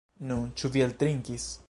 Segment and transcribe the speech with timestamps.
[0.29, 1.51] Nu, ĉu vi eltrinkis?